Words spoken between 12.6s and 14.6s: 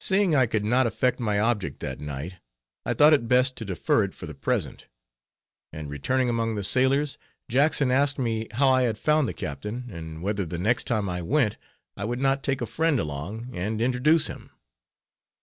a friend along and introduce him.